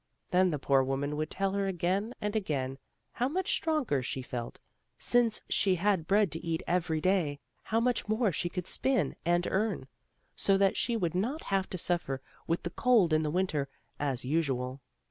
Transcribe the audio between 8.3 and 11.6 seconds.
she could spin and earn, so that she would not